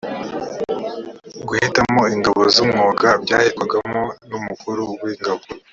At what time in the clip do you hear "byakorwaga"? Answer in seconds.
3.23-4.01